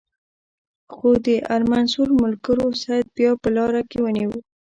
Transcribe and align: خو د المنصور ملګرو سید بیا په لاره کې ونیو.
خو 0.93 1.09
د 1.25 1.27
المنصور 1.55 2.09
ملګرو 2.21 2.67
سید 2.83 3.05
بیا 3.17 3.31
په 3.41 3.49
لاره 3.55 3.81
کې 3.89 3.97
ونیو. 4.01 4.31